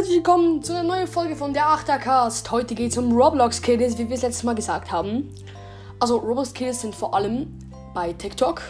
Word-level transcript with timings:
herzlich 0.00 0.16
willkommen 0.16 0.62
zu 0.62 0.72
einer 0.72 0.82
neuen 0.82 1.06
Folge 1.06 1.36
von 1.36 1.52
der 1.52 1.66
Achtercast. 1.66 2.50
Heute 2.50 2.74
geht 2.74 2.92
es 2.92 2.96
um 2.96 3.14
Roblox 3.14 3.60
Kiddies, 3.60 3.98
wie 3.98 4.08
wir 4.08 4.16
es 4.16 4.22
letztes 4.22 4.44
Mal 4.44 4.54
gesagt 4.54 4.90
haben. 4.90 5.28
Also 5.98 6.16
Roblox 6.16 6.54
Kiddies 6.54 6.80
sind 6.80 6.94
vor 6.94 7.12
allem 7.12 7.58
bei 7.92 8.14
TikTok, 8.14 8.62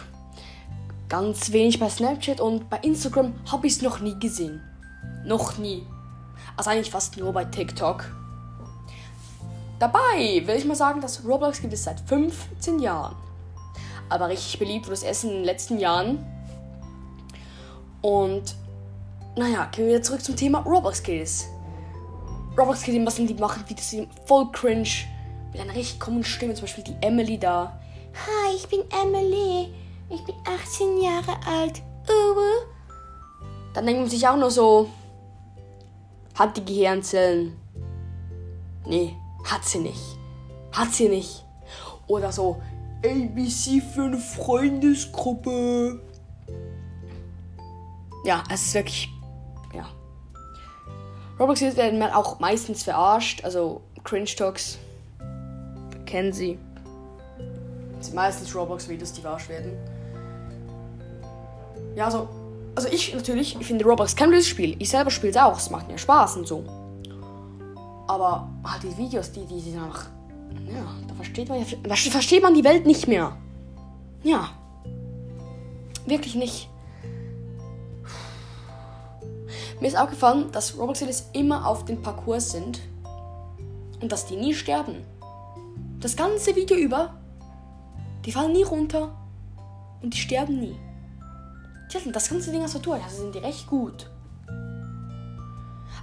ganz 1.07 1.53
wenig 1.53 1.79
bei 1.79 1.89
Snapchat 1.89 2.41
und 2.41 2.69
bei 2.69 2.79
Instagram 2.79 3.33
habe 3.49 3.65
ich 3.65 3.77
es 3.77 3.81
noch 3.81 4.01
nie 4.01 4.19
gesehen. 4.19 4.61
Noch 5.23 5.57
nie. 5.57 5.87
Also 6.57 6.69
eigentlich 6.69 6.91
fast 6.91 7.15
nur 7.15 7.31
bei 7.31 7.45
TikTok. 7.45 8.03
Dabei 9.79 10.43
will 10.45 10.57
ich 10.57 10.65
mal 10.65 10.75
sagen, 10.75 10.99
dass 10.99 11.23
Roblox 11.23 11.61
gibt 11.61 11.71
es 11.71 11.85
seit 11.85 12.01
15 12.01 12.79
Jahren. 12.79 13.15
Aber 14.09 14.27
richtig 14.27 14.59
beliebt 14.59 14.83
wurde 14.83 14.95
das 14.95 15.03
Essen 15.03 15.29
in 15.29 15.35
den 15.37 15.45
letzten 15.45 15.79
Jahren. 15.79 16.25
Und 18.01 18.53
naja, 19.35 19.65
gehen 19.71 19.85
wir 19.85 19.93
wieder 19.93 20.03
zurück 20.03 20.23
zum 20.23 20.35
Thema 20.35 20.59
Roblox 20.59 21.01
Kills. 21.03 21.47
Roblox 22.57 22.83
Kills, 22.83 23.05
was 23.05 23.15
die 23.15 23.33
machen, 23.35 23.63
wie 23.67 23.75
das 23.75 23.95
voll 24.25 24.51
cringe. 24.51 24.89
Mit 25.51 25.61
einer 25.61 25.75
richtig 25.75 25.99
komischen 25.99 26.33
Stimme, 26.33 26.53
zum 26.53 26.63
Beispiel 26.63 26.83
die 26.83 26.95
Emily 27.01 27.37
da. 27.37 27.79
Hi, 28.13 28.55
ich 28.55 28.67
bin 28.67 28.81
Emily. 29.03 29.73
Ich 30.09 30.23
bin 30.25 30.35
18 30.45 31.01
Jahre 31.01 31.37
alt. 31.47 31.81
Uh. 32.09 32.65
Dann 33.73 33.85
denkt 33.85 34.01
man 34.01 34.09
sich 34.09 34.27
auch 34.27 34.35
nur 34.35 34.51
so, 34.51 34.89
hat 36.37 36.57
die 36.57 36.65
Gehirnzellen? 36.65 37.57
Nee, 38.85 39.15
hat 39.45 39.63
sie 39.63 39.79
nicht. 39.79 40.17
Hat 40.73 40.93
sie 40.93 41.07
nicht. 41.07 41.45
Oder 42.07 42.31
so, 42.31 42.61
ABC 43.05 43.81
für 43.81 44.03
eine 44.03 44.17
Freundesgruppe. 44.17 46.01
Ja, 48.25 48.43
es 48.49 48.65
ist 48.65 48.73
wirklich. 48.73 49.09
Roblox 51.41 51.61
werden 51.75 51.97
mal 51.97 52.11
auch 52.11 52.39
meistens 52.39 52.83
verarscht, 52.83 53.43
also 53.43 53.81
Cringe 54.03 54.25
Talks. 54.25 54.77
Kennen 56.05 56.31
sie. 56.31 56.59
Das 57.97 58.07
sind 58.07 58.15
meistens 58.15 58.55
Roblox-Videos, 58.55 59.13
die 59.13 59.21
verarscht 59.21 59.49
werden. 59.49 59.73
Ja, 61.95 62.05
also, 62.05 62.29
also 62.75 62.89
ich 62.89 63.15
natürlich, 63.15 63.59
ich 63.59 63.65
finde 63.65 63.85
Roblox 63.85 64.15
kein 64.15 64.29
blödes 64.29 64.47
Spiel. 64.47 64.75
Ich 64.77 64.91
selber 64.91 65.09
spiele 65.09 65.31
es 65.31 65.37
auch, 65.37 65.57
es 65.57 65.71
macht 65.71 65.87
mir 65.87 65.97
Spaß 65.97 66.37
und 66.37 66.47
so. 66.47 66.63
Aber 68.07 68.47
halt 68.63 68.83
die 68.83 68.95
Videos, 68.95 69.31
die, 69.31 69.43
die 69.45 69.59
sind 69.61 69.81
einfach. 69.81 70.09
Ja, 70.67 70.85
da 71.07 71.15
versteht 71.15 71.49
man 71.49 71.59
ja. 71.59 71.65
Da 71.81 71.95
versteht 71.95 72.43
man 72.43 72.53
die 72.53 72.63
Welt 72.63 72.85
nicht 72.85 73.07
mehr. 73.07 73.35
Ja. 74.21 74.49
Wirklich 76.05 76.35
nicht. 76.35 76.69
Mir 79.81 79.87
ist 79.87 79.97
aufgefallen, 79.97 80.51
dass 80.51 80.77
Roblox 80.77 81.03
immer 81.33 81.65
auf 81.65 81.85
den 81.85 82.03
Parcours 82.03 82.51
sind 82.51 82.79
und 83.99 84.11
dass 84.11 84.27
die 84.27 84.35
nie 84.35 84.53
sterben. 84.53 85.03
Das 85.99 86.15
ganze 86.15 86.55
Video 86.55 86.77
über. 86.77 87.15
Die 88.23 88.31
fallen 88.31 88.53
nie 88.53 88.61
runter 88.61 89.09
und 90.03 90.13
die 90.13 90.19
sterben 90.19 90.59
nie. 90.59 90.75
Die 91.91 91.97
halten 91.97 92.13
das 92.13 92.29
ganze 92.29 92.51
Ding 92.51 92.61
also 92.61 92.77
durch, 92.77 93.03
also 93.03 93.23
sind 93.23 93.33
die 93.33 93.39
recht 93.39 93.65
gut. 93.65 94.07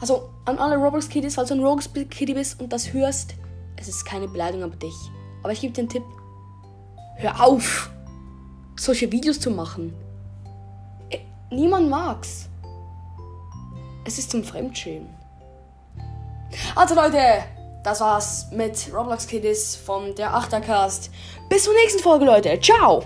Also 0.01 0.29
an 0.45 0.59
alle 0.59 0.77
Roblox 0.77 1.09
Kiddies, 1.09 1.37
falls 1.37 1.49
du 1.49 1.55
ein 1.55 1.61
Roblox 1.61 1.89
Kiddie 2.11 2.35
bist 2.35 2.61
und 2.61 2.73
das 2.73 2.93
hörst, 2.93 3.35
es 3.77 3.87
ist 3.87 4.05
keine 4.05 4.27
Beleidigung 4.27 4.65
aber 4.65 4.77
dich. 4.77 4.97
Aber 5.45 5.53
ich 5.53 5.61
gebe 5.61 5.73
dir 5.73 5.83
einen 5.83 5.89
Tipp. 5.89 6.03
Hör 7.17 7.47
auf, 7.47 7.91
solche 8.77 9.11
Videos 9.13 9.39
zu 9.39 9.53
machen. 9.53 9.95
Äh, 11.11 11.21
niemand 11.53 11.89
mag's. 11.89 12.49
Es 14.09 14.19
ist 14.19 14.31
zum 14.31 14.43
Fremdschämen. 14.43 15.07
Also 16.75 16.95
Leute, 16.95 17.45
das 17.85 18.01
war's 18.01 18.47
mit 18.51 18.89
Roblox 18.91 19.27
Kiddies 19.27 19.77
von 19.77 20.15
der 20.15 20.35
Achtercast. 20.35 21.11
Bis 21.51 21.65
zur 21.65 21.75
nächsten 21.75 22.03
Folge, 22.03 22.25
Leute. 22.25 22.59
Ciao! 22.59 23.05